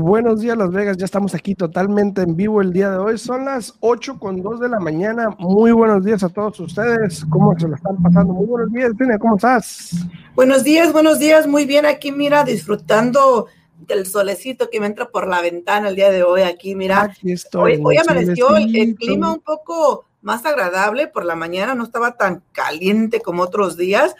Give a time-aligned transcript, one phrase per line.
[0.00, 3.18] Buenos días Las Vegas, ya estamos aquí totalmente en vivo el día de hoy.
[3.18, 5.28] Son las 8 con 2 de la mañana.
[5.38, 7.26] Muy buenos días a todos ustedes.
[7.28, 8.32] ¿Cómo se lo están pasando?
[8.32, 10.06] Muy buenos días, Tina, ¿cómo estás?
[10.34, 11.46] Buenos días, buenos días.
[11.46, 16.10] Muy bien aquí, mira, disfrutando del solecito que me entra por la ventana el día
[16.10, 17.02] de hoy aquí, mira.
[17.02, 17.74] Aquí estoy.
[17.74, 22.16] Hoy, hoy amaneció el, el clima un poco más agradable por la mañana, no estaba
[22.16, 24.14] tan caliente como otros días,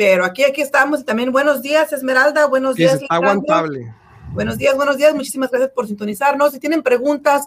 [0.00, 1.00] pero aquí, aquí estamos.
[1.00, 3.02] Y también buenos días, Esmeralda, buenos días.
[3.02, 3.92] está aguantable.
[4.32, 5.14] Buenos días, buenos días.
[5.14, 6.52] Muchísimas gracias por sintonizarnos.
[6.52, 7.44] Si tienen preguntas,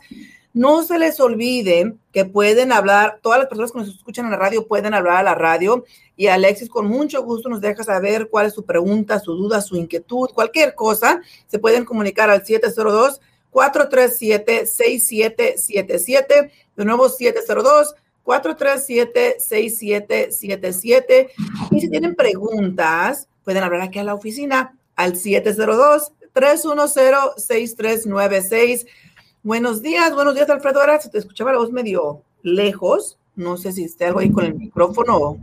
[0.54, 4.38] no se les olvide que pueden hablar, todas las personas que nos escuchan en la
[4.38, 5.84] radio pueden hablar a la radio
[6.16, 9.76] y Alexis con mucho gusto nos deja saber cuál es su pregunta, su duda, su
[9.76, 11.22] inquietud, cualquier cosa.
[11.48, 16.52] Se pueden comunicar al 702 437 6777.
[16.76, 21.32] De nuevo 702 437 6777.
[21.72, 28.88] Y si tienen preguntas, pueden hablar aquí a la oficina al 702 310-6396.
[29.44, 30.82] Buenos días, buenos días, Alfredo.
[30.82, 33.20] Ahora se te escuchaba la voz medio lejos.
[33.36, 35.38] No sé si esté algo ahí con el micrófono o,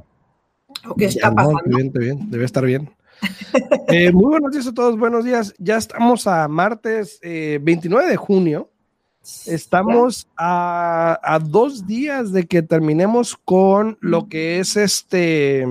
[0.96, 1.58] qué está no, pasando.
[1.58, 2.90] está bien, bien, debe estar bien.
[3.88, 5.52] Eh, muy buenos días a todos, buenos días.
[5.58, 8.69] Ya estamos a martes eh, 29 de junio.
[9.46, 15.66] Estamos a, a dos días de que terminemos con lo que es este,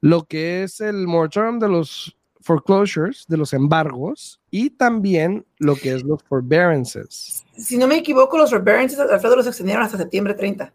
[0.00, 5.94] lo que es el moratorium de los foreclosures, de los embargos, y también lo que
[5.94, 7.44] es los forbearances.
[7.56, 10.72] Si no me equivoco, los forbearances, Alfredo, los extendieron hasta septiembre 30.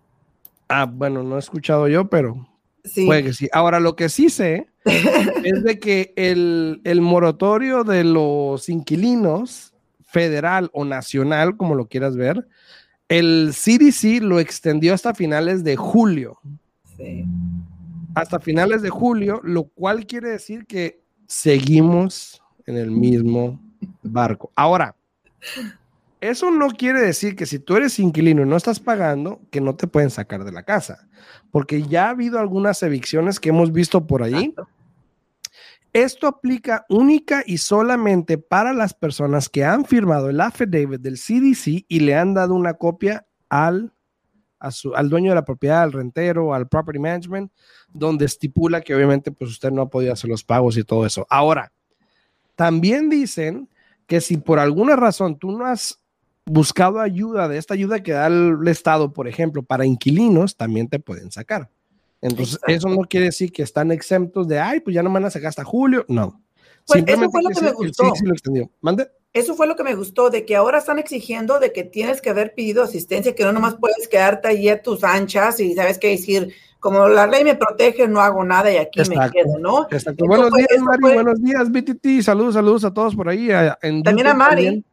[0.69, 2.47] Ah, bueno, no he escuchado yo, pero
[2.85, 3.05] Sí.
[3.05, 3.49] Puede que sí.
[3.51, 9.73] Ahora, lo que sí sé es de que el, el moratorio de los inquilinos,
[10.15, 12.47] federal o nacional, como lo quieras ver,
[13.09, 16.39] el CDC lo extendió hasta finales de julio.
[16.95, 17.25] Sí.
[18.15, 23.59] Hasta finales de julio, lo cual quiere decir que seguimos en el mismo
[24.03, 24.53] barco.
[24.55, 24.95] Ahora,
[26.21, 29.75] eso no quiere decir que si tú eres inquilino y no estás pagando, que no
[29.75, 31.09] te pueden sacar de la casa,
[31.51, 34.45] porque ya ha habido algunas evicciones que hemos visto por ahí.
[34.45, 34.69] Exacto.
[35.95, 41.85] Esto aplica única y solamente para las personas que han firmado el affidavit del CDC
[41.87, 43.93] y le han dado una copia al,
[44.59, 47.49] al dueño de la propiedad, al rentero, al property management,
[47.87, 51.25] donde estipula que obviamente pues usted no ha podido hacer los pagos y todo eso.
[51.29, 51.71] Ahora,
[52.57, 53.69] también dicen
[54.05, 56.01] que si por alguna razón tú no has
[56.45, 60.99] buscado ayuda de esta ayuda que da el Estado, por ejemplo, para inquilinos, también te
[60.99, 61.69] pueden sacar.
[62.25, 62.73] Entonces, Exacto.
[62.73, 65.49] eso no quiere decir que están exentos de, ay, pues ya no van a sacar
[65.49, 66.05] hasta julio.
[66.07, 66.41] No.
[66.87, 68.03] Pues eso fue lo que me gustó.
[68.05, 68.71] el CDC lo extendió.
[68.81, 69.07] ¿Mande?
[69.33, 72.29] Eso fue lo que me gustó, de que ahora están exigiendo de que tienes que
[72.29, 76.09] haber pedido asistencia, que no nomás puedes quedarte allí a tus anchas y sabes qué
[76.09, 79.87] decir, como la ley me protege, no hago nada y aquí me quedo, ¿no?
[79.91, 80.25] Exacto.
[80.25, 81.01] Buenos fue- días, Mari.
[81.01, 82.21] fue- Buenos días, BTT.
[82.23, 83.51] Saludos, saludos a todos por ahí.
[83.51, 84.63] a- en También a Mari.
[84.65, 84.85] También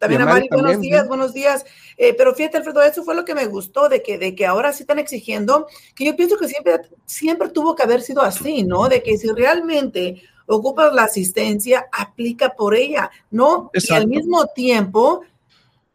[0.00, 1.08] Y a Mari buenos también, días, sí.
[1.08, 1.64] buenos días.
[1.96, 4.72] Eh, pero fíjate, Alfredo, eso fue lo que me gustó, de que, de que ahora
[4.72, 8.88] sí están exigiendo, que yo pienso que siempre, siempre tuvo que haber sido así, ¿no?
[8.88, 13.70] De que si realmente ocupas la asistencia, aplica por ella, ¿no?
[13.72, 15.22] Y al mismo tiempo,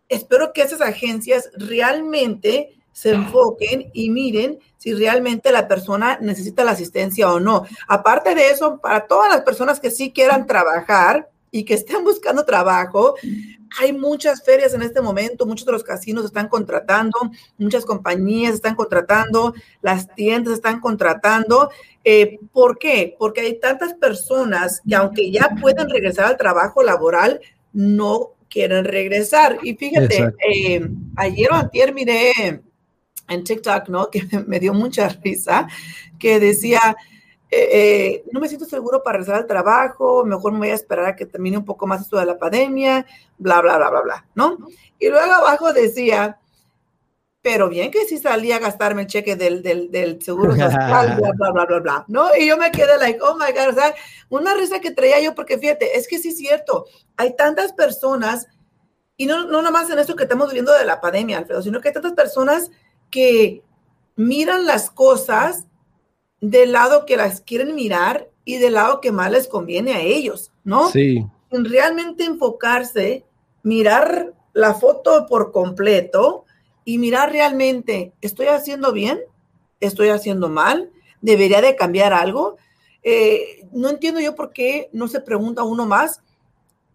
[0.10, 6.72] espero que esas agencias realmente se enfoquen y miren si realmente la persona necesita la
[6.72, 7.66] asistencia o no.
[7.88, 12.46] Aparte de eso, para todas las personas que sí quieran trabajar y que estén buscando
[12.46, 13.16] trabajo,
[13.80, 17.18] hay muchas ferias en este momento, muchos de los casinos están contratando,
[17.58, 21.70] muchas compañías están contratando, las tiendas están contratando.
[22.04, 23.16] Eh, ¿Por qué?
[23.20, 27.42] Porque hay tantas personas que aunque ya pueden regresar al trabajo laboral,
[27.74, 29.60] no quieren regresar.
[29.64, 32.32] Y fíjate, eh, ayer o antier miré
[33.28, 34.10] en TikTok, ¿no?
[34.12, 35.68] Que me dio mucha risa,
[36.20, 36.96] que decía,
[37.54, 41.06] eh, eh, no me siento seguro para regresar al trabajo, mejor me voy a esperar
[41.06, 43.06] a que termine un poco más esto de la pandemia,
[43.38, 44.58] bla, bla, bla, bla, bla, ¿no?
[44.98, 46.40] Y luego abajo decía,
[47.42, 51.32] pero bien que sí salí a gastarme el cheque del, del, del seguro social, bla,
[51.34, 52.34] bla, bla, bla, bla, ¿no?
[52.40, 53.94] Y yo me quedé like, oh my God, o sea,
[54.30, 56.86] una risa que traía yo, porque fíjate, es que sí es cierto,
[57.18, 58.48] hay tantas personas,
[59.18, 61.90] y no, no nomás en esto que estamos viviendo de la pandemia, Alfredo, sino que
[61.90, 62.72] hay tantas personas
[63.10, 63.62] que
[64.16, 65.68] miran las cosas
[66.42, 70.52] del lado que las quieren mirar y del lado que más les conviene a ellos,
[70.64, 70.90] ¿no?
[70.90, 71.26] Sí.
[71.52, 73.24] Realmente enfocarse,
[73.64, 76.46] mirar la foto por completo
[76.84, 79.20] y mirar realmente, ¿estoy haciendo bien?
[79.80, 80.92] ¿Estoy haciendo mal?
[81.22, 82.58] ¿Debería de cambiar algo?
[83.04, 86.22] Eh, no entiendo yo por qué no se pregunta uno más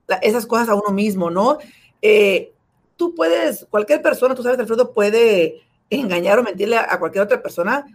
[0.08, 1.58] la- esas cosas a uno mismo, ¿no?
[2.02, 2.52] Eh,
[2.96, 7.42] tú puedes, cualquier persona, tú sabes, Alfredo, puede engañar o mentirle a, a cualquier otra
[7.42, 7.86] persona,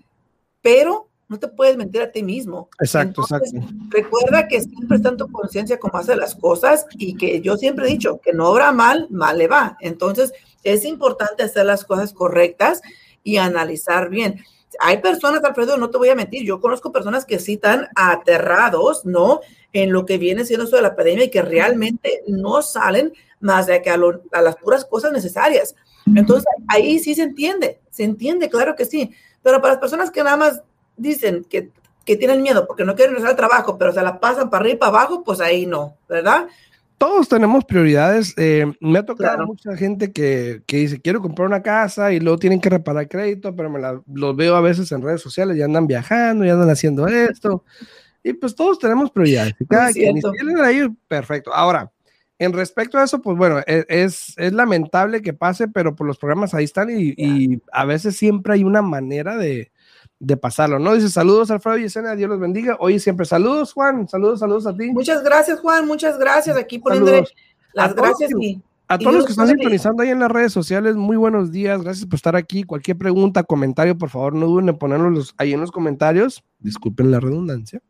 [0.61, 2.67] pero no te puedes mentir a ti mismo.
[2.77, 3.61] Exacto, exacto.
[3.87, 7.87] Recuerda que siempre está en tu conciencia cómo hace las cosas y que yo siempre
[7.87, 9.77] he dicho que no obra mal, mal le va.
[9.79, 10.33] Entonces,
[10.65, 12.81] es importante hacer las cosas correctas
[13.23, 14.43] y analizar bien.
[14.81, 19.05] Hay personas, Alfredo, no te voy a mentir, yo conozco personas que sí están aterrados,
[19.05, 19.39] ¿no?
[19.71, 23.67] En lo que viene siendo eso de la pandemia y que realmente no salen más
[23.67, 23.97] de que a,
[24.33, 25.75] a las puras cosas necesarias.
[26.13, 29.11] Entonces, ahí sí se entiende, se entiende, claro que sí.
[29.41, 30.61] Pero para las personas que nada más
[30.97, 31.69] dicen que,
[32.05, 34.75] que tienen miedo porque no quieren regresar al trabajo, pero se la pasan para arriba
[34.75, 36.47] y para abajo, pues ahí no, ¿verdad?
[36.97, 38.35] Todos tenemos prioridades.
[38.37, 42.37] Eh, me ha tocado mucha gente que, que, dice, quiero comprar una casa y luego
[42.37, 45.63] tienen que reparar crédito, pero me la, los veo a veces en redes sociales y
[45.63, 47.63] andan viajando y andan haciendo esto.
[48.23, 49.55] Y pues todos tenemos prioridades.
[49.59, 50.15] Y cada quien
[50.63, 51.51] ahí, perfecto.
[51.51, 51.91] Ahora,
[52.37, 56.19] en respecto a eso, pues bueno, e, es, es, lamentable que pase, pero por los
[56.19, 59.70] programas ahí están y, y a veces siempre hay una manera de,
[60.21, 60.93] de pasarlo, ¿no?
[60.93, 62.77] Dice saludos Alfredo y Yesenia, Dios los bendiga.
[62.79, 64.91] Hoy siempre saludos, Juan, saludos, saludos a ti.
[64.91, 66.55] Muchas gracias, Juan, muchas gracias.
[66.55, 67.27] Aquí poniéndole
[67.73, 71.17] las gracias y, a todos los que están sintonizando ahí en las redes sociales, muy
[71.17, 72.63] buenos días, gracias por estar aquí.
[72.63, 76.43] Cualquier pregunta, comentario, por favor, no duden en ponerlos ahí en los comentarios.
[76.59, 77.81] Disculpen la redundancia.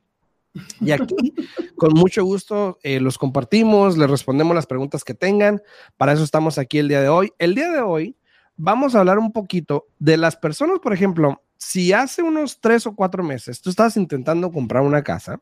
[0.80, 1.16] Y aquí,
[1.75, 5.62] con mucho gusto, eh, los compartimos, les respondemos las preguntas que tengan.
[5.98, 7.33] Para eso estamos aquí el día de hoy.
[7.39, 8.16] El día de hoy
[8.56, 12.96] vamos a hablar un poquito de las personas, por ejemplo, si hace unos tres o
[12.96, 15.40] cuatro meses tú estabas intentando comprar una casa,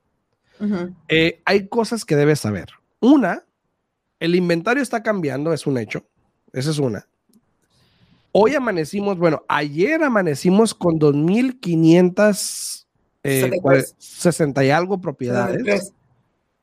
[1.08, 2.68] eh, hay cosas que debes saber.
[3.00, 3.46] Una,
[4.20, 6.06] el inventario está cambiando, es un hecho.
[6.52, 7.08] Esa es una.
[8.34, 12.86] Hoy amanecimos, bueno, ayer amanecimos con 2.560
[13.24, 15.94] eh, y algo propiedades.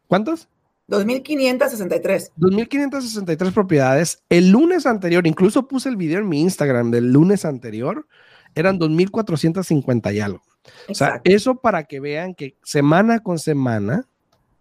[0.06, 0.50] ¿Cuántos?
[0.88, 2.32] 2.563.
[2.36, 4.22] 2.563 propiedades.
[4.28, 8.06] El lunes anterior, incluso puse el video en mi Instagram del lunes anterior,
[8.56, 10.42] eran 2.450 y algo.
[10.88, 14.08] O sea, eso para que vean que semana con semana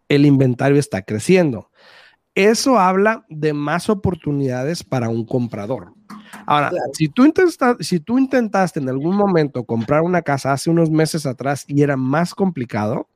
[0.08, 1.72] el inventario está creciendo.
[2.36, 5.94] Eso habla de más oportunidades para un comprador.
[6.46, 7.32] Ahora, si, tú
[7.80, 11.96] si tú intentaste en algún momento comprar una casa hace unos meses atrás y era
[11.96, 13.08] más complicado,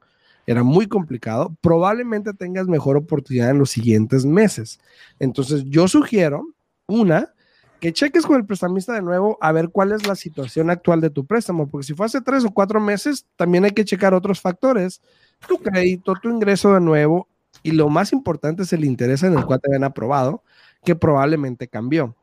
[0.47, 4.79] era muy complicado, probablemente tengas mejor oportunidad en los siguientes meses.
[5.19, 6.43] Entonces, yo sugiero,
[6.87, 7.33] una,
[7.79, 11.09] que cheques con el prestamista de nuevo a ver cuál es la situación actual de
[11.09, 14.41] tu préstamo, porque si fue hace tres o cuatro meses, también hay que checar otros
[14.41, 15.01] factores,
[15.47, 17.27] tu crédito, tu ingreso de nuevo,
[17.63, 20.43] y lo más importante es el interés en el cual te habían aprobado,
[20.83, 22.15] que probablemente cambió.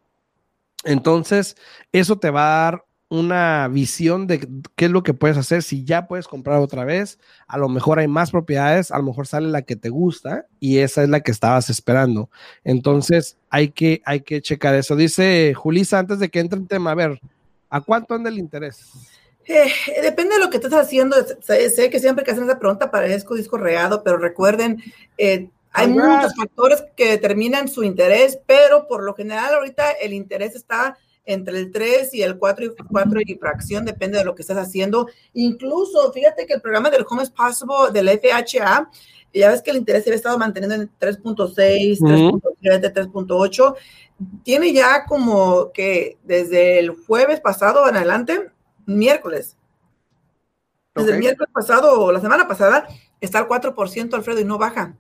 [0.84, 1.56] Entonces,
[1.92, 5.84] eso te va a dar una visión de qué es lo que puedes hacer si
[5.84, 7.18] ya puedes comprar otra vez.
[7.46, 10.78] A lo mejor hay más propiedades, a lo mejor sale la que te gusta y
[10.78, 12.30] esa es la que estabas esperando.
[12.64, 14.96] Entonces hay que, hay que checar eso.
[14.96, 17.20] Dice Julisa, antes de que entre el tema, a ver,
[17.70, 18.90] ¿a cuánto anda el interés?
[19.46, 19.70] Eh,
[20.02, 21.16] depende de lo que estés haciendo.
[21.40, 24.82] Sé, que siempre que hacen esa pregunta parezco disco reado, pero recuerden,
[25.16, 30.56] eh, hay muchos factores que determinan su interés, pero por lo general ahorita el interés
[30.56, 34.42] está entre el 3 y el 4 y 4 y fracción, depende de lo que
[34.42, 35.08] estás haciendo.
[35.34, 38.90] Incluso, fíjate que el programa del Home is Possible del FHA,
[39.34, 43.74] ya ves que el interés se ha estado manteniendo en 3.6, 3.7, 3.8.
[44.42, 48.50] Tiene ya como que desde el jueves pasado en adelante,
[48.86, 49.56] miércoles.
[50.94, 52.88] Desde el miércoles pasado o la semana pasada
[53.20, 54.96] está al 4%, Alfredo, y no baja.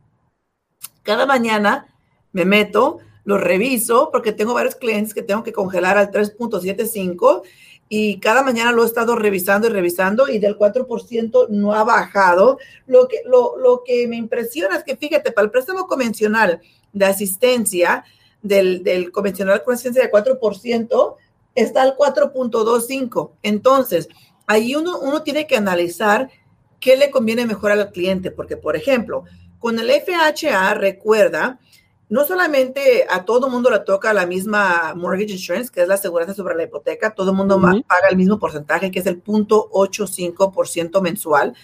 [1.02, 1.86] Cada mañana
[2.32, 7.42] me meto, lo reviso porque tengo varios clientes que tengo que congelar al 3.75
[7.88, 12.58] y cada mañana lo he estado revisando y revisando y del 4% no ha bajado.
[12.86, 16.60] Lo que, lo, lo que me impresiona es que fíjate, para el préstamo convencional
[16.92, 18.04] de asistencia,
[18.42, 21.14] del, del convencional con asistencia de 4%,
[21.56, 23.32] está al 4.25.
[23.42, 24.08] Entonces,
[24.46, 26.30] ahí uno, uno tiene que analizar
[26.78, 29.24] qué le conviene mejor al cliente, porque, por ejemplo,
[29.58, 31.58] con el FHA, recuerda
[32.08, 36.34] no solamente a todo mundo le toca la misma mortgage insurance, que es la aseguranza
[36.34, 41.54] sobre la hipoteca, todo el mundo paga el mismo porcentaje, que es el 0.85% mensual.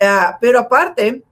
[0.00, 1.22] Ah, pero aparte,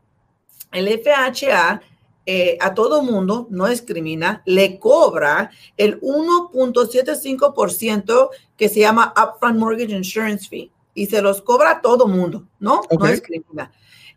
[0.73, 1.83] el FHA
[2.27, 9.95] eh, a todo mundo no discrimina, le cobra el 1.75% que se llama Upfront Mortgage
[9.95, 12.81] Insurance Fee y se los cobra a todo mundo, ¿no?
[12.99, 13.73] No discrimina.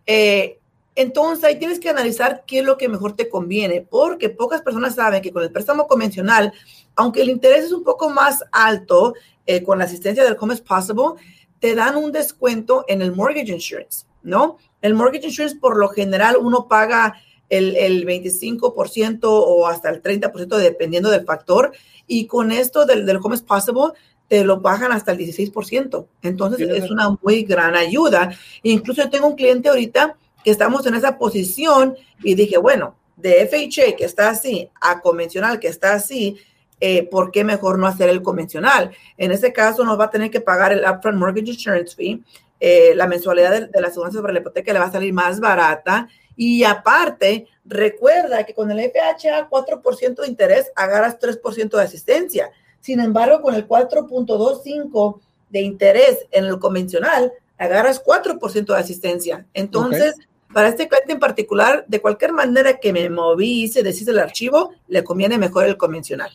[0.06, 0.57] Eh,
[0.98, 4.96] entonces ahí tienes que analizar qué es lo que mejor te conviene, porque pocas personas
[4.96, 6.52] saben que con el préstamo convencional,
[6.96, 9.14] aunque el interés es un poco más alto
[9.46, 11.22] eh, con la asistencia del Home is Possible,
[11.60, 14.58] te dan un descuento en el mortgage insurance, ¿no?
[14.82, 17.14] El mortgage insurance por lo general uno paga
[17.50, 21.74] el, el 25% o hasta el 30% dependiendo del factor
[22.08, 23.94] y con esto del, del Home is Possible
[24.28, 26.06] te lo bajan hasta el 16%.
[26.24, 28.32] Entonces es una muy gran ayuda.
[28.64, 33.48] Incluso yo tengo un cliente ahorita que estamos en esa posición y dije, bueno, de
[33.48, 36.38] FHA que está así a convencional que está así,
[36.80, 38.92] eh, ¿por qué mejor no hacer el convencional?
[39.18, 42.24] En ese caso nos va a tener que pagar el upfront mortgage insurance fee,
[42.60, 46.08] eh, la mensualidad de, la seguridad sobre la hipoteca le va a salir más barata
[46.36, 52.52] y aparte, recuerda que con el FHA 4% de interés agarras 3% de asistencia.
[52.80, 59.46] Sin embargo, con el 4.25 de interés en el convencional, agarras 4% de asistencia.
[59.54, 60.16] Entonces,
[60.54, 64.20] para este cliente en particular, de cualquier manera que me moví y se deshice el
[64.20, 66.32] archivo, le conviene mejor el convencional.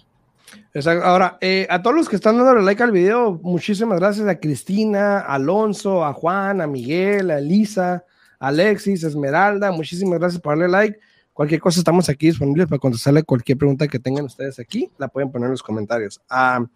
[1.03, 5.21] Ahora, eh, a todos los que están dando like al video, muchísimas gracias a Cristina,
[5.21, 8.05] a Alonso, a Juan, a Miguel, a Elisa,
[8.39, 10.99] a Alexis, Esmeralda, muchísimas gracias por darle like.
[11.33, 14.91] Cualquier cosa, estamos aquí disponibles para contestarle cualquier pregunta que tengan ustedes aquí.
[14.99, 16.21] La pueden poner en los comentarios.
[16.29, 16.69] a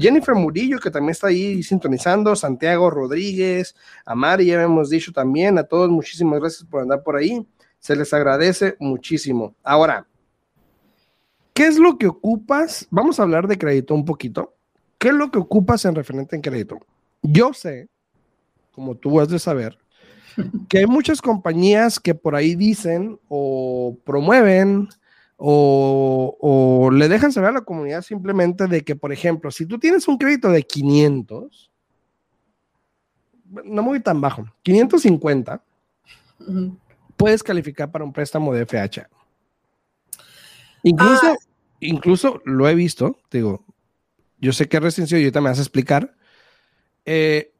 [0.00, 2.36] Jennifer Murillo, que también está ahí sintonizando.
[2.36, 3.74] Santiago Rodríguez.
[4.06, 5.58] A Mari, ya hemos dicho también.
[5.58, 7.44] A todos, muchísimas gracias por andar por ahí.
[7.80, 9.56] Se les agradece muchísimo.
[9.64, 10.06] Ahora,
[11.52, 12.86] ¿qué es lo que ocupas?
[12.90, 14.54] Vamos a hablar de crédito un poquito.
[14.96, 16.78] ¿Qué es lo que ocupas en referente en crédito?
[17.20, 17.88] Yo sé,
[18.70, 19.76] como tú has de saber,
[20.68, 24.88] que hay muchas compañías que por ahí dicen o promueven
[25.36, 30.06] o, le dejan saber a la comunidad simplemente de que, por ejemplo, si tú tienes
[30.08, 31.70] un crédito de 500,
[33.64, 35.62] no muy tan bajo, 550,
[37.16, 39.08] puedes calificar para un préstamo de FHA.
[40.82, 41.36] Incluso, ah.
[41.80, 43.64] incluso lo he visto, digo,
[44.38, 46.14] yo sé que es restricción y ahorita me vas a explicar,
[47.04, 47.52] eh,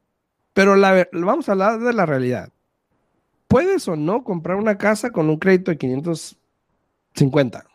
[0.53, 2.51] pero la, vamos a hablar de la realidad.
[3.47, 7.65] ¿Puedes o no comprar una casa con un crédito de 550?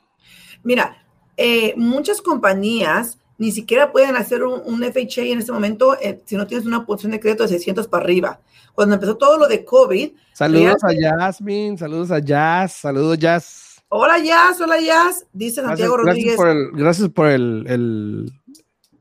[0.62, 0.96] Mira,
[1.36, 6.46] eh, muchas compañías ni siquiera pueden hacer un, FHA en este momento eh, si no
[6.46, 8.40] tienes una posición de crédito de 600 para arriba.
[8.74, 10.10] Cuando empezó todo lo de COVID.
[10.34, 13.82] Saludos a Jasmine, saludos a Jazz, saludos Jazz.
[13.88, 16.36] Hola Jazz, hola Jazz, dice Santiago Rodríguez.
[16.74, 18.30] Gracias por, el,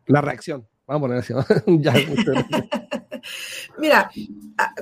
[0.05, 0.65] la reacción.
[0.88, 1.33] Vamos a poner así.
[3.77, 4.11] Mira,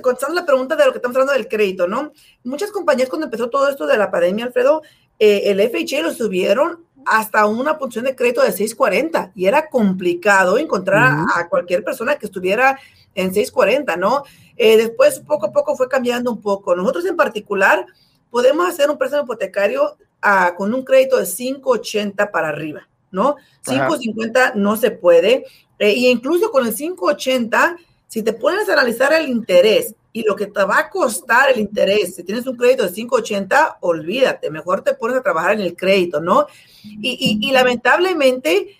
[0.02, 2.12] contestando la pregunta de lo que estamos hablando del crédito, ¿no?
[2.44, 4.82] Muchas compañías cuando empezó todo esto de la pandemia, Alfredo,
[5.18, 10.58] eh, el FHA lo subieron hasta una punción de crédito de 640 y era complicado
[10.58, 12.78] encontrar a cualquier persona que estuviera
[13.14, 14.24] en 640, ¿no?
[14.56, 16.76] Eh, después poco a poco fue cambiando un poco.
[16.76, 17.86] Nosotros en particular
[18.30, 23.36] podemos hacer un préstamo hipotecario ah, con un crédito de 580 para arriba, ¿no?
[23.62, 25.46] 550 no se puede.
[25.78, 27.76] e incluso con el 580
[28.08, 31.60] si te pones a analizar el interés y lo que te va a costar el
[31.60, 35.76] interés, si tienes un crédito de 580, olvídate, mejor te pones a trabajar en el
[35.76, 36.46] crédito, ¿no?
[36.82, 38.78] Y, lamentablemente,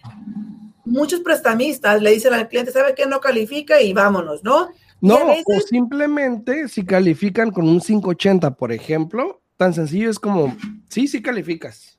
[0.87, 3.07] muchos prestamistas le dicen al cliente, ¿sabe qué?
[3.07, 4.71] No califica y vámonos, ¿no?
[5.01, 10.57] No, o simplemente si califican con un 580, por ejemplo, tan sencillo es como,
[10.89, 11.99] sí, sí calificas.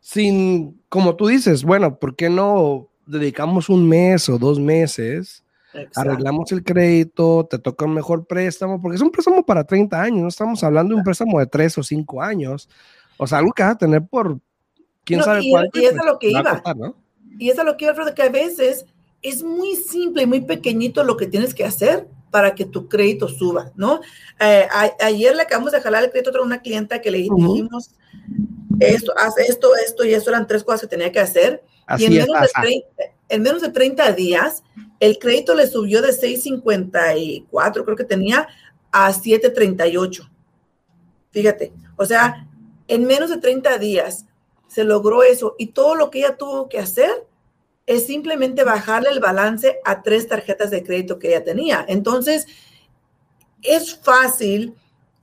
[0.00, 5.44] Sin, como tú dices, bueno, ¿por qué no dedicamos un mes o dos meses?
[5.94, 10.22] Arreglamos el crédito, te toca un mejor préstamo, porque es un préstamo para 30 años,
[10.22, 12.68] no estamos hablando de un préstamo de 3 o 5 años,
[13.16, 14.38] o sea, algo que vas a tener por
[15.04, 15.78] quién sabe y, cuánto.
[15.78, 16.62] Y eso es lo que iba.
[17.38, 18.86] Y eso es lo que iba, Alfredo, que a veces
[19.22, 23.28] es muy simple y muy pequeñito lo que tienes que hacer para que tu crédito
[23.28, 24.00] suba, ¿no?
[24.38, 24.66] Eh,
[25.00, 27.94] ayer le acabamos de jalar el crédito a una clienta que le dijimos,
[28.80, 31.62] esto, haz esto, esto y eso eran tres cosas que tenía que hacer.
[31.98, 32.86] y en menos, de 30,
[33.28, 34.62] en menos de 30 días
[35.00, 38.48] el crédito le subió de 6.54, creo que tenía,
[38.90, 40.28] a 7.38.
[41.30, 42.48] Fíjate, o sea,
[42.88, 44.26] en menos de 30 días
[44.66, 47.26] se logró eso y todo lo que ella tuvo que hacer
[47.86, 51.84] es simplemente bajarle el balance a tres tarjetas de crédito que ella tenía.
[51.88, 52.46] Entonces,
[53.62, 54.74] es fácil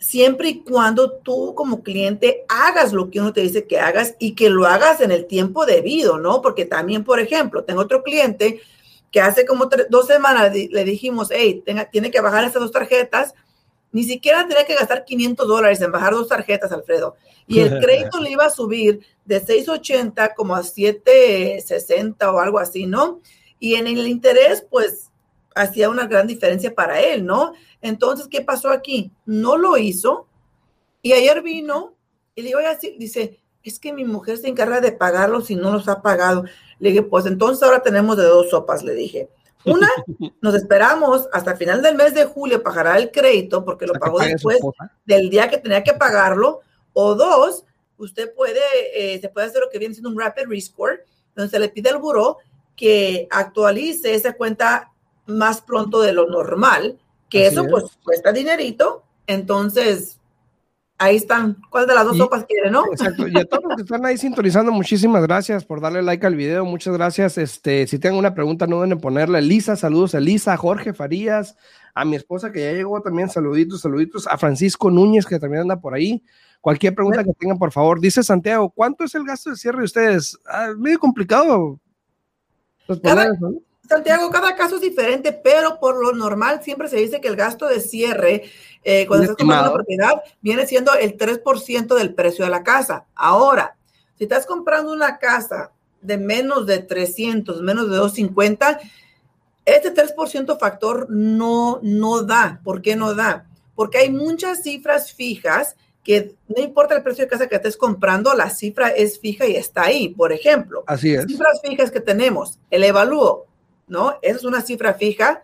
[0.06, 4.36] siempre y cuando tú como cliente hagas lo que uno te dice que hagas y
[4.36, 6.44] que lo hagas en el tiempo debido, ¿no?
[6.44, 8.62] Porque también, por ejemplo, tengo otro cliente
[9.12, 13.34] que hace como dos semanas le dijimos, hey, tenga, tiene que bajar esas dos tarjetas,
[13.92, 17.16] ni siquiera tenía que gastar 500 dólares en bajar dos tarjetas, Alfredo.
[17.48, 22.86] Y el crédito le iba a subir de 680 como a 760 o algo así,
[22.86, 23.22] ¿no?
[23.58, 25.10] Y en el interés, pues,
[25.56, 27.54] hacía una gran diferencia para él, ¿no?
[27.82, 29.12] Entonces, ¿qué pasó aquí?
[29.26, 30.28] No lo hizo.
[31.02, 31.96] Y ayer vino
[32.36, 32.60] y le digo,
[32.98, 36.44] dice, es que mi mujer se encarga de pagarlo si no los ha pagado.
[36.80, 39.30] Le dije, pues entonces ahora tenemos de dos sopas, le dije.
[39.64, 39.90] Una,
[40.42, 44.60] nos esperamos hasta final del mes de julio pagará el crédito porque lo pagó después
[45.06, 46.60] del día que tenía que pagarlo.
[46.92, 47.64] O dos,
[47.98, 48.60] usted puede,
[48.94, 51.90] eh, se puede hacer lo que viene siendo un rapid rescore, donde se le pide
[51.90, 52.38] al buró
[52.76, 54.92] que actualice esa cuenta
[55.26, 56.98] más pronto de lo normal,
[57.30, 60.20] que eso pues cuesta dinerito, entonces
[60.98, 61.58] ahí están.
[61.70, 62.86] ¿Cuál de las dos sopas quiere, no?
[62.92, 63.28] Exacto.
[63.28, 66.66] Y a todos los que están ahí sintonizando, muchísimas gracias por darle like al video.
[66.66, 67.38] Muchas gracias.
[67.38, 69.40] Este, si tienen una pregunta, no deben en ponerla.
[69.40, 71.56] Elisa, saludos a Elisa, Jorge Farías,
[71.94, 75.80] a mi esposa que ya llegó también, saluditos, saluditos, a Francisco Núñez que también anda
[75.80, 76.24] por ahí.
[76.62, 78.00] Cualquier pregunta que tengan, por favor.
[78.00, 80.40] Dice Santiago, ¿cuánto es el gasto de cierre de ustedes?
[80.48, 81.80] Ah, medio complicado.
[83.88, 87.68] Santiago, cada caso es diferente, pero por lo normal siempre se dice que el gasto
[87.68, 88.44] de cierre,
[88.84, 93.06] eh, cuando estás comprando una propiedad, viene siendo el 3% del precio de la casa.
[93.16, 93.76] Ahora,
[94.18, 98.80] si estás comprando una casa de menos de 300, menos de 250,
[99.66, 102.62] este 3% factor no, no da.
[102.64, 103.48] ¿Por qué no da?
[103.74, 108.36] Porque hay muchas cifras fijas que no importa el precio de casa que estés comprando,
[108.36, 110.10] la cifra es fija y está ahí.
[110.10, 111.26] Por ejemplo, Así es.
[111.26, 113.48] cifras fijas que tenemos, el evalúo,
[113.88, 114.18] ¿no?
[114.22, 115.44] Esa es una cifra fija,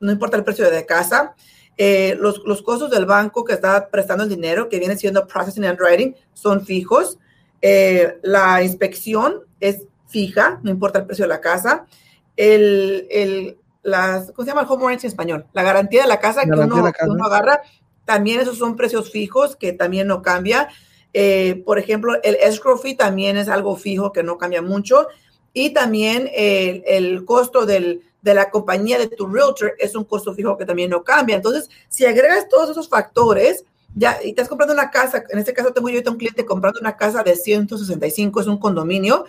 [0.00, 1.34] no importa el precio de casa.
[1.76, 5.64] Eh, los, los, costos del banco que está prestando el dinero, que viene siendo processing
[5.64, 7.18] and writing, son fijos.
[7.62, 11.86] Eh, la inspección es fija, no importa el precio de la casa.
[12.36, 15.46] El, el, las, ¿Cómo se llama el home warranty en español?
[15.52, 17.06] La garantía de la casa, que, uno, la casa.
[17.06, 17.62] que uno agarra
[18.08, 20.68] también esos son precios fijos que también no cambia.
[21.12, 25.08] Eh, por ejemplo, el escrow fee también es algo fijo que no cambia mucho.
[25.58, 30.32] Y también el, el costo del, de la compañía de tu realtor es un costo
[30.32, 31.34] fijo que también no cambia.
[31.34, 35.72] Entonces, si agregas todos esos factores, ya, y estás comprando una casa, en este caso
[35.72, 39.24] tengo yo ahorita un cliente comprando una casa de 165, es un condominio,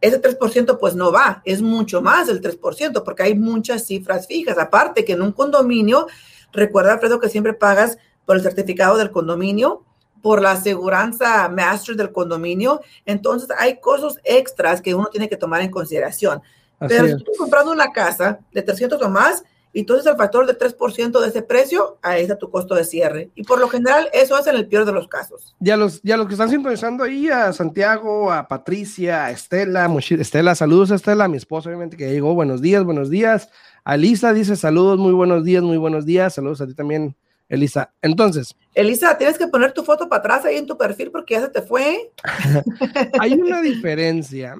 [0.00, 4.56] ese 3% pues no va, es mucho más del 3%, porque hay muchas cifras fijas.
[4.56, 6.06] Aparte que en un condominio,
[6.54, 9.84] recuerda, Alfredo, que siempre pagas por el certificado del condominio,
[10.24, 12.80] por la aseguranza master del condominio.
[13.04, 16.40] Entonces, hay cosas extras que uno tiene que tomar en consideración.
[16.80, 20.16] Así Pero si tú estás comprando una casa de 300 o más, y entonces el
[20.16, 23.32] factor de 3% de ese precio, ahí está tu costo de cierre.
[23.34, 25.54] Y por lo general, eso es en el peor de los casos.
[25.60, 30.54] Ya los, ya los que están sintonizando ahí, a Santiago, a Patricia, a Estela, Estela,
[30.54, 32.32] saludos a Estela, a mi esposa, obviamente, que llegó.
[32.32, 33.50] Buenos días, buenos días.
[33.84, 36.32] A Lisa dice saludos, muy buenos días, muy buenos días.
[36.32, 37.14] Saludos a ti también,
[37.48, 37.92] Elisa.
[38.02, 38.54] Entonces.
[38.74, 41.48] Elisa, tienes que poner tu foto para atrás ahí en tu perfil porque ya se
[41.48, 42.12] te fue.
[43.20, 44.56] Hay una diferencia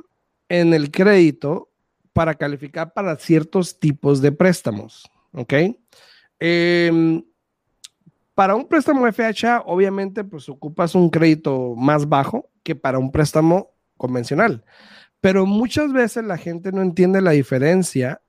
[0.48, 1.70] en el crédito
[2.12, 5.10] para calificar para ciertos tipos de préstamos.
[5.32, 5.52] ¿Ok?
[6.40, 7.22] Eh,
[8.34, 13.72] para un préstamo FHA, obviamente, pues ocupas un crédito más bajo que para un préstamo
[13.96, 14.64] convencional.
[15.20, 18.20] Pero muchas veces la gente no entiende la diferencia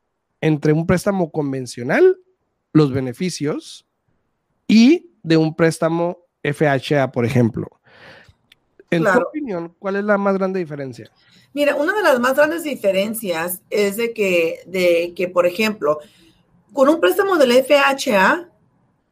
[0.41, 2.19] entre un préstamo convencional,
[2.71, 3.84] los beneficios,
[4.67, 7.67] y de un préstamo FHA, por ejemplo.
[8.91, 9.21] En claro.
[9.21, 11.11] tu opinión, ¿cuál es la más grande diferencia?
[11.53, 15.99] Mira, una de las más grandes diferencias es de que, de que, por ejemplo,
[16.73, 18.49] con un préstamo del FHA,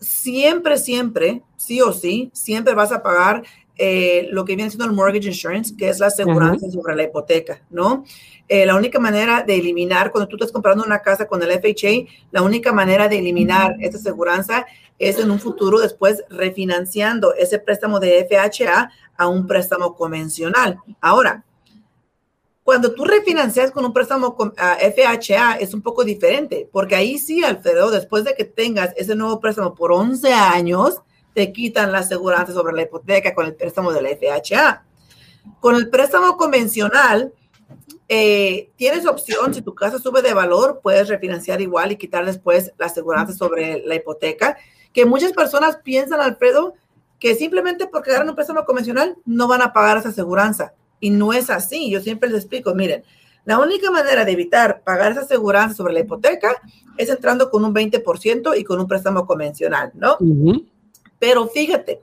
[0.04, 3.44] siempre, siempre, sí o sí, siempre vas a pagar
[3.76, 6.74] eh, lo que viene siendo el mortgage insurance, que es la aseguranza uh -huh.
[6.74, 8.04] sobre la hipoteca, ¿no?
[8.48, 12.08] Eh, la única manera de eliminar, cuando tú estás comprando una casa con el FHA,
[12.32, 14.66] la única manera de eliminar esta aseguranza
[15.00, 20.78] es en un futuro después refinanciando ese préstamo de FHA a un préstamo convencional.
[21.02, 21.44] Ahora,
[22.64, 27.44] cuando tú refinancias con un préstamo con, FHA es un poco diferente, porque ahí sí,
[27.44, 31.02] Alfredo, después de que tengas ese nuevo préstamo por 11 años,
[31.34, 34.86] te quitan la aseguranza sobre la hipoteca con el préstamo de la FHA.
[35.60, 37.34] Con el préstamo convencional,
[38.08, 42.72] eh, tienes opción, si tu casa sube de valor, puedes refinanciar igual y quitar después
[42.78, 44.58] la aseguranza sobre la hipoteca,
[44.94, 46.76] que muchas personas piensan, Alfredo,
[47.20, 50.74] que simplemente porque agarran un préstamo convencional no van a pagar esa aseguranza.
[51.04, 51.90] Y no es así.
[51.90, 53.04] Yo siempre les explico, miren,
[53.44, 56.56] la única manera de evitar pagar esa aseguranza sobre la hipoteca
[56.98, 60.16] es entrando con un 20% y con un préstamo convencional, ¿no?
[60.22, 60.66] Uh -huh.
[61.20, 62.02] Pero fíjate,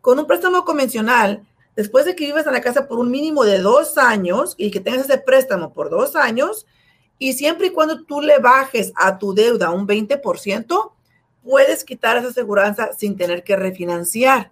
[0.00, 3.60] con un préstamo convencional, después de que vives en la casa por un mínimo de
[3.60, 6.66] dos años y que tengas ese préstamo por dos años,
[7.20, 10.92] y siempre y cuando tú le bajes a tu deuda un 20%,
[11.44, 14.50] puedes quitar esa aseguranza sin tener que refinanciar.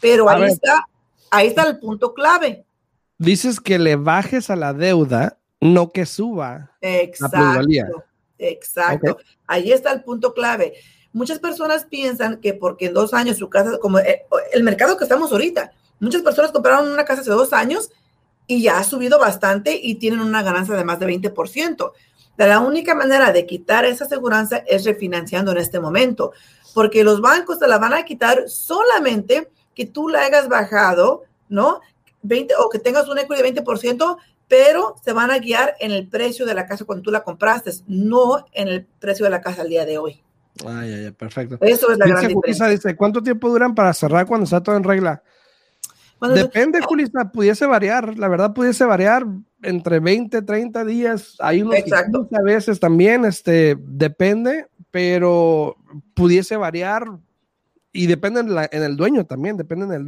[0.00, 0.88] Pero ahí está,
[1.30, 2.64] ahí está el punto clave.
[3.22, 7.88] Dices que le bajes a la deuda, no que suba exacto, la plusvalía.
[8.38, 9.12] Exacto.
[9.12, 9.24] Okay.
[9.46, 10.74] Ahí está el punto clave.
[11.12, 14.16] Muchas personas piensan que porque en dos años su casa, como el,
[14.52, 17.90] el mercado que estamos ahorita, muchas personas compraron una casa hace dos años
[18.48, 21.92] y ya ha subido bastante y tienen una ganancia de más de 20%.
[22.38, 26.32] La única manera de quitar esa aseguranza es refinanciando en este momento,
[26.74, 31.80] porque los bancos te la van a quitar solamente que tú la hayas bajado, ¿no?
[32.22, 34.16] 20 o que tengas un equity de 20%,
[34.48, 37.72] pero se van a guiar en el precio de la casa cuando tú la compraste,
[37.86, 40.22] no en el precio de la casa al día de hoy.
[40.66, 41.56] Ay, ay, perfecto.
[41.60, 42.66] Eso es la gran diferencia.
[42.68, 45.22] Dice, ¿cuánto tiempo duran para cerrar cuando está todo en regla?
[46.28, 49.26] Depende, Julissa, pudiese variar, la verdad pudiese variar
[49.60, 52.28] entre 20, 30 días, hay unos Exacto.
[52.32, 55.76] a veces también, este, depende, pero
[56.14, 57.06] pudiese variar
[57.92, 60.04] y depende en, el dueño también, depende en el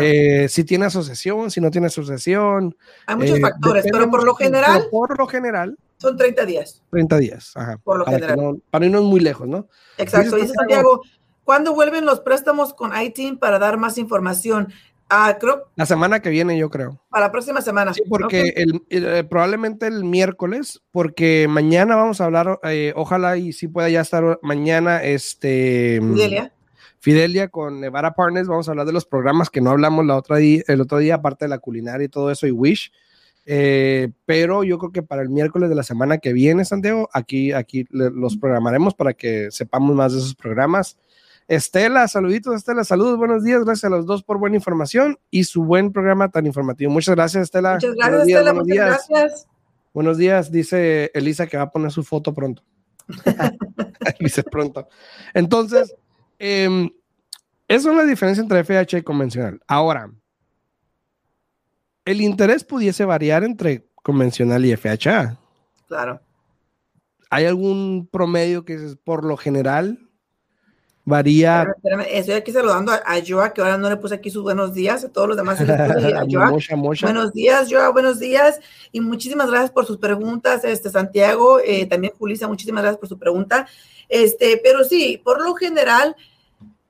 [0.00, 2.76] Eh, si tiene asociación, si no tiene asociación.
[3.06, 4.86] Hay muchos eh, factores, pero por lo general.
[4.90, 5.76] Por lo general.
[5.98, 6.82] Son 30 días.
[6.90, 7.78] 30 días, ajá.
[7.82, 8.62] Por lo para general.
[8.70, 9.68] para irnos muy lejos, ¿no?
[9.96, 10.36] Exacto.
[10.36, 11.02] Dice Santiago,
[11.44, 14.72] ¿cuándo vuelven los préstamos con ITIN para dar más información?
[15.10, 15.70] Ah, creo.
[15.74, 17.00] La semana que viene, yo creo.
[17.08, 17.94] Para la próxima semana.
[17.94, 23.52] Sí, porque el, eh, probablemente el miércoles, porque mañana vamos a hablar, eh, ojalá y
[23.52, 26.00] si pueda ya estar mañana, este.
[26.02, 26.52] Fidelia.
[27.00, 30.36] Fidelia con Nevada Partners, vamos a hablar de los programas que no hablamos la otra
[30.36, 32.92] día, el otro día, aparte de la culinaria y todo eso, y Wish.
[33.46, 37.52] Eh, pero yo creo que para el miércoles de la semana que viene, Santiago, aquí,
[37.52, 40.98] aquí los programaremos para que sepamos más de esos programas.
[41.46, 45.64] Estela, saluditos, Estela, saludos, buenos días, gracias a los dos por buena información y su
[45.64, 46.90] buen programa tan informativo.
[46.90, 47.74] Muchas gracias, Estela.
[47.74, 49.46] Muchas gracias, Estela, muchas gracias.
[49.94, 52.62] Buenos días, dice Elisa que va a poner su foto pronto.
[54.20, 54.88] dice pronto.
[55.32, 55.94] Entonces,
[56.38, 56.90] eh,
[57.68, 59.60] esa es la diferencia entre FHA y convencional.
[59.66, 60.10] Ahora,
[62.04, 65.38] el interés pudiese variar entre convencional y FHA.
[65.86, 66.20] Claro.
[67.30, 70.07] ¿Hay algún promedio que es por lo general
[71.08, 71.74] Varía.
[72.10, 75.08] estoy aquí saludando a, Joa, que ahora no le puse aquí sus buenos días, a
[75.08, 75.58] todos los demás.
[77.02, 78.60] Buenos días, Joa, buenos días.
[78.92, 83.18] Y muchísimas gracias por sus preguntas, este, Santiago, eh, también Julisa, muchísimas gracias por su
[83.18, 83.66] pregunta.
[84.08, 86.14] Este, pero sí, por lo general,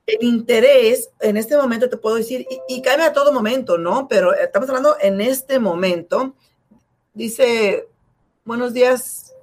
[0.05, 4.07] el interés en este momento te puedo decir, y, y cambia a todo momento, ¿no?
[4.09, 6.35] Pero estamos hablando en este momento.
[7.13, 7.87] Dice,
[8.43, 9.33] buenos días,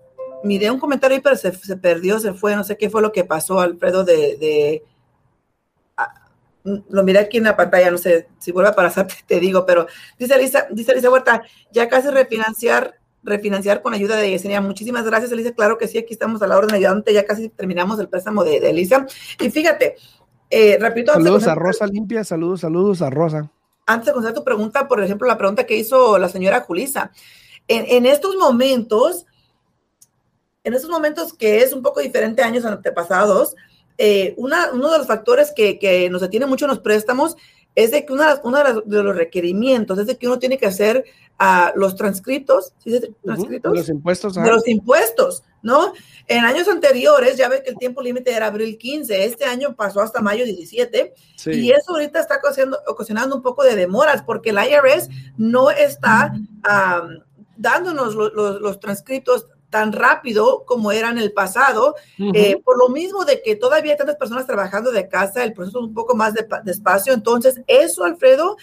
[0.47, 3.25] miré un comentario ahí, pero se, perdió, se fue, no sé qué fue lo que
[3.25, 4.83] pasó, Alfredo, de...
[5.97, 6.27] Ah,
[6.65, 9.87] lo miré aquí en la pantalla, no sé si vuelve a pasar, te digo, pero
[10.19, 14.61] dice Elisa, dice Elisa Huerta, ya casi refinanciar, refinanciar con ayuda de Yesenia.
[14.61, 15.53] Muchísimas gracias, Elisa.
[15.53, 18.45] Claro que sí, aquí estamos a la orden de ayudante, ya casi terminamos el préstamo
[18.45, 19.07] de, Elisa.
[19.41, 19.97] Y fíjate,
[20.51, 21.13] eh, repito.
[21.13, 23.51] Saludos a Rosa Limpia, saludos, saludos a Rosa.
[23.87, 27.13] Antes de contestar tu pregunta, por ejemplo, la pregunta que hizo la señora Julisa.
[27.69, 29.27] En, en estos momentos,
[30.67, 33.55] en estos momentos que es un poco diferente a años antepasados,
[33.99, 37.37] eh, una, uno de los factores que, que, nos detiene mucho en los préstamos
[37.77, 38.25] es de que uno
[38.85, 41.05] de, los requerimientos es de que uno tiene que hacer
[41.39, 42.99] a los transcritos, ¿sí?
[43.23, 43.73] transcritos?
[43.73, 44.35] de los impuestos.
[44.35, 45.93] De los impuestos, ¿no?
[46.27, 50.01] En años anteriores, ya ve que el tiempo límite era abril 15, este año pasó
[50.01, 51.15] hasta mayo 17,
[51.53, 52.41] y eso ahorita está
[52.89, 56.33] ocasionando, un poco de demoras, porque el IRS no está
[57.57, 63.27] dándonos los, los transcritos tan rápido como era en el pasado, eh, por lo mismo
[63.27, 66.33] de que todavía hay tantas personas trabajando de casa, el proceso es un poco más
[66.65, 68.57] despacio, entonces eso, Alfredo,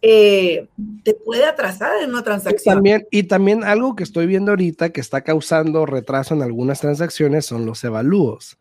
[0.00, 0.68] eh,
[1.02, 2.72] te puede atrasar en una transacción.
[2.72, 6.78] Y también, y también algo que estoy viendo ahorita que está causando retraso en algunas
[6.78, 8.56] transacciones son los evalúos.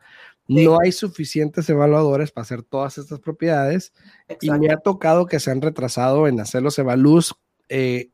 [0.48, 3.94] No hay suficientes evaluadores para hacer todas estas propiedades
[4.42, 7.36] y me ha tocado que se han retrasado en hacer los evalúos
[7.70, 8.10] eh,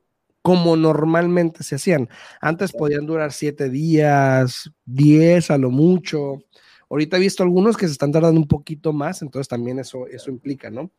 [0.46, 2.08] como normalmente se hacían.
[2.40, 6.44] Antes podían durar siete días, diez a lo mucho.
[6.88, 10.30] Ahorita he visto algunos que se están tardando un poquito más, entonces también eso, eso
[10.30, 10.92] implica, ¿no?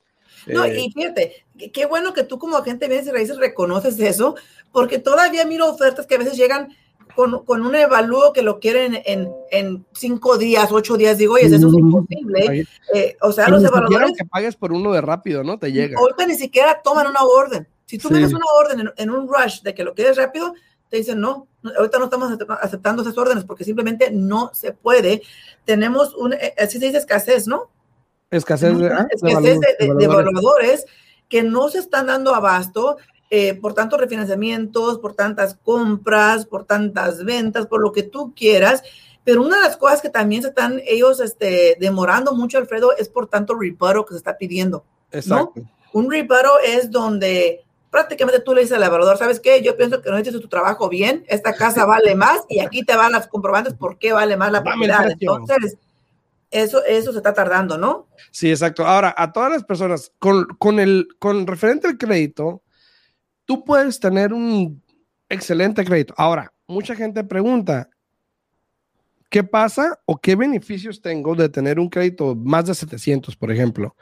[0.48, 4.00] No, eh, y fíjate, qué bueno que tú como agente de bienes y raíces reconoces
[4.00, 4.34] eso,
[4.72, 6.74] porque todavía miro ofertas que a veces llegan
[7.14, 11.18] con, con un evalúo que lo quieren en, en, cinco días, ocho días.
[11.18, 12.66] Digo, oye, eso es imposible.
[12.92, 14.16] Eh, o sea, los evaluadores...
[14.18, 15.56] que pagues por uno de rápido, ¿no?
[15.56, 15.96] Te llega.
[16.00, 17.68] Ahorita ni siquiera toman una orden.
[17.86, 18.14] Si tú sí.
[18.14, 20.54] una orden en, un rush de que lo quieres rápido,
[20.90, 25.22] te dicen no, ahorita no estamos aceptando esas órdenes porque simplemente no se puede.
[25.64, 27.70] Tenemos un, eh, así se dice escasez, ¿no?
[28.30, 30.84] Escasez de, ah, escasez de, de, evaluadores
[31.28, 32.96] que no se están dando abasto
[33.30, 38.82] eh, por tantos refinanciamientos, por tantas compras, por tantas ventas, por lo que tú quieras.
[39.24, 43.08] Pero una de las cosas que también se están ellos este, demorando mucho, Alfredo, es
[43.08, 44.84] por tanto reparo que se está pidiendo.
[45.10, 45.62] Exacto.
[45.92, 49.62] Un reparo es donde prácticamente tú le dices al evaluador, ¿sabes qué?
[49.62, 52.96] Yo pienso que no hiciste tu trabajo bien, esta casa vale más y aquí te
[52.96, 55.10] van las comprobantes por qué vale más la propiedad.
[55.10, 55.78] Entonces,
[56.50, 58.08] eso, eso se está tardando, ¿no?
[58.30, 58.86] Sí, exacto.
[58.86, 62.62] Ahora, a todas las personas, con, con, el, con referente al crédito,
[63.44, 64.82] tú puedes tener un
[65.28, 66.14] excelente crédito.
[66.16, 67.88] Ahora, mucha gente pregunta,
[69.30, 73.96] ¿qué pasa o qué beneficios tengo de tener un crédito más de 700, por ejemplo?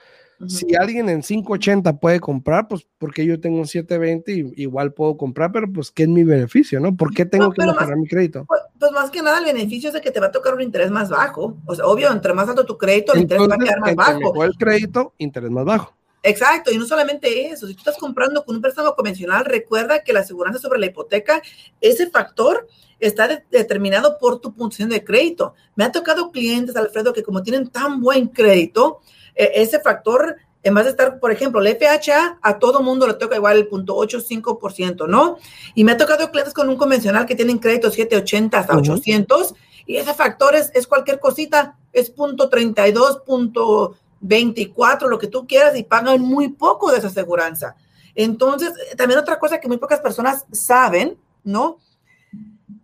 [0.49, 5.17] Si alguien en 580 puede comprar, pues porque yo tengo un 720 y igual puedo
[5.17, 6.97] comprar, pero pues ¿qué es mi beneficio, no?
[6.97, 8.45] ¿Por qué tengo que mejorar mi crédito?
[8.47, 10.63] Pues, pues, más que nada el beneficio es de que te va a tocar un
[10.63, 11.57] interés más bajo.
[11.67, 14.45] O sea, obvio, entre más alto tu crédito, el interés va a quedar más bajo.
[14.45, 15.95] el crédito, interés más bajo.
[16.27, 20.15] Exacto, y no solamente eso, si tú estás comprando con un préstamo convencional, recuerda que
[20.15, 21.43] la aseguranza sobre la hipoteca,
[21.83, 22.67] ese factor
[22.99, 25.55] está determinado por tu puntuación de crédito.
[25.77, 29.01] Me ha tocado clientes, Alfredo, que como tienen tan buen crédito,
[29.35, 33.37] ese factor, en vez de estar, por ejemplo, el FHA, a todo mundo le toca
[33.37, 35.39] igual el punto 85%, ¿no?
[35.75, 39.55] Y me ha tocado clientes con un convencional que tienen crédito 780 hasta 800,
[39.87, 45.47] y ese factor es, es cualquier cosita, es punto 32, punto 24, lo que tú
[45.47, 47.77] quieras, y pagan muy poco de esa aseguranza.
[48.15, 51.79] Entonces, también otra cosa que muy pocas personas saben, ¿no?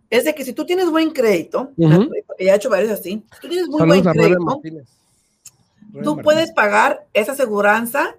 [0.09, 1.71] Es de que si tú tienes buen crédito,
[2.27, 4.61] porque ya he hecho varios así, si tú tienes muy buen crédito,
[6.03, 8.15] tú puedes pagar esa aseguranza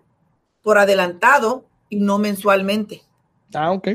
[0.63, 3.03] por adelantado y no mensualmente.
[3.55, 3.89] Ah, ok.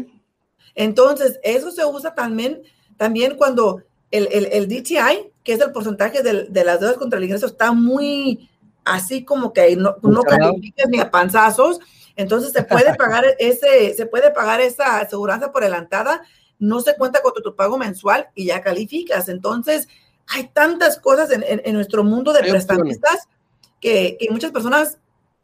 [0.75, 2.61] Entonces, eso se usa también,
[2.97, 7.25] también cuando el, el, DTI, que es el porcentaje de, de las deudas contra el
[7.25, 8.49] ingreso, está muy
[8.85, 11.79] así como que no, no califiques ni a panzazos,
[12.15, 16.21] entonces se puede pagar ese, se puede pagar esa aseguranza por adelantada,
[16.59, 19.29] no se cuenta con tu, pago mensual y ya calificas.
[19.29, 19.87] Entonces,
[20.27, 23.27] hay tantas cosas en, en, nuestro mundo de prestamistas
[23.79, 24.97] que, que, muchas personas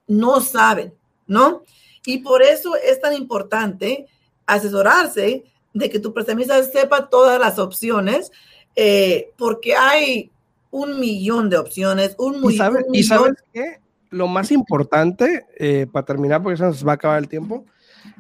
[0.08, 0.94] no saben,
[1.28, 1.64] ¿no?
[2.06, 4.08] Y por eso es tan importante
[4.46, 5.44] asesorarse
[5.74, 8.32] de que tu prestamista sepa todas las opciones,
[8.76, 10.32] eh, porque hay
[10.72, 13.80] un millón de opciones, un, ¿Y, ¿Y sabes qué?
[14.10, 17.66] Lo más importante, eh, para terminar, porque se nos va a acabar el tiempo,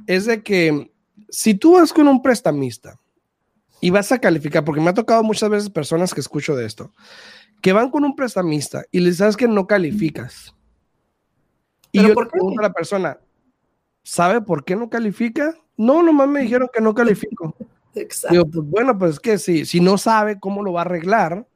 [0.08, 0.92] es de que
[1.30, 3.00] si tú vas con un prestamista
[3.82, 6.92] y vas a calificar, porque me ha tocado muchas veces personas que escucho de esto,
[7.64, 10.54] que van con un prestamista y les sabes que no calificas.
[11.94, 13.18] Y yo pregunto a la persona,
[14.04, 15.56] ¿sabe por qué no califica?
[15.78, 17.56] No, nomás me dijeron que no califico.
[17.96, 18.34] Exacto.
[18.34, 21.48] Digo, pues bueno, pues es que si, si no sabe cómo lo va a arreglar,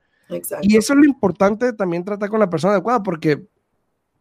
[0.62, 3.46] y eso es lo importante también tratar con la persona adecuada, porque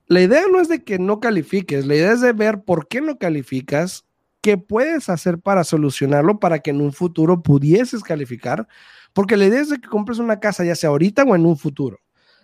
[0.09, 3.01] la idea no es de que no califiques, la idea es de ver por qué
[3.01, 4.05] no calificas,
[4.41, 8.69] qué puedes hacer para solucionarlo para que en un futuro pudieses calificar,
[9.13, 11.57] porque la idea es de que compres una casa ya sea ahorita o en un
[11.57, 11.99] futuro.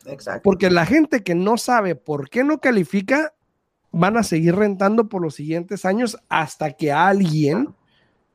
[0.06, 0.42] Exacto.
[0.42, 3.34] Porque la gente que no sabe por qué no califica,
[3.92, 7.74] van a seguir rentando por los siguientes años hasta que alguien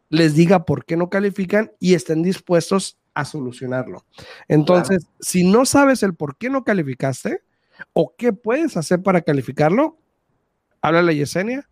[0.09, 4.05] les diga por qué no califican y estén dispuestos a solucionarlo.
[4.47, 7.41] Entonces, si no sabes el por qué no calificaste
[7.93, 9.97] o qué puedes hacer para calificarlo,
[10.81, 11.67] háblale a Yesenia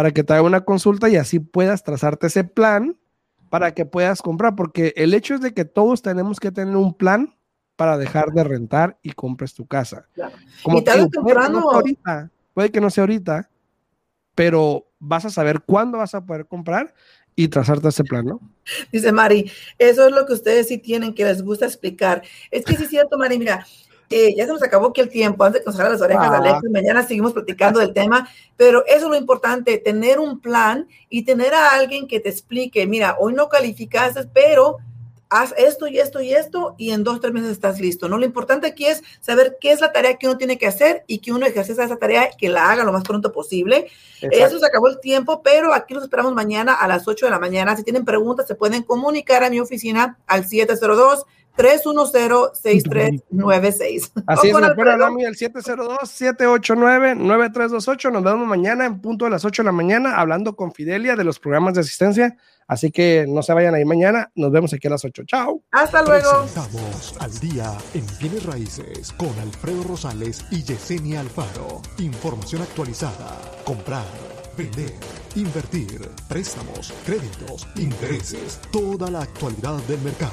[0.00, 2.96] para que te haga una consulta y así puedas trazarte ese plan
[3.50, 6.94] para que puedas comprar, porque el hecho es de que todos tenemos que tener un
[6.94, 7.36] plan
[7.76, 10.08] para dejar de rentar y compres tu casa.
[10.62, 11.06] Como y puede,
[11.70, 13.50] ahorita, puede que no sea ahorita,
[14.34, 16.94] pero vas a saber cuándo vas a poder comprar
[17.36, 18.40] y trazarte ese plan, ¿no?
[18.90, 22.22] Dice Mari, eso es lo que ustedes sí tienen que les gusta explicar.
[22.50, 23.66] Es que sí es cierto, Mari, mira,
[24.10, 26.28] eh, ya se nos acabó aquí el tiempo, antes de que nos haga las orejas
[26.32, 26.60] ah.
[26.68, 31.54] Mañana seguimos platicando del tema, pero eso es lo importante, tener un plan y tener
[31.54, 34.78] a alguien que te explique, mira, hoy no calificaste, pero
[35.30, 38.18] haz esto y esto y esto y en dos, tres meses estás listo, ¿no?
[38.18, 41.18] Lo importante aquí es saber qué es la tarea que uno tiene que hacer y
[41.18, 43.86] que uno ejerce esa tarea y que la haga lo más pronto posible.
[44.20, 47.38] Eso se acabó el tiempo, pero aquí nos esperamos mañana a las 8 de la
[47.38, 47.76] mañana.
[47.76, 51.24] Si tienen preguntas, se pueden comunicar a mi oficina al 702
[51.56, 54.12] 310-6396.
[54.26, 55.00] Así es, recuerda el
[55.36, 58.12] 702-789-9328.
[58.12, 61.24] Nos vemos mañana en punto de las 8 de la mañana hablando con Fidelia de
[61.24, 62.38] los programas de asistencia.
[62.66, 64.30] Así que no se vayan ahí mañana.
[64.36, 65.24] Nos vemos aquí a las 8.
[65.26, 65.60] Chao.
[65.72, 66.44] Hasta luego.
[66.44, 71.82] Estamos al día en bienes raíces con Alfredo Rosales y Yesenia Alfaro.
[71.98, 73.40] Información actualizada.
[73.64, 74.06] Comprar,
[74.56, 74.94] vender,
[75.34, 80.28] invertir, préstamos, créditos, intereses, toda la actualidad del mercado.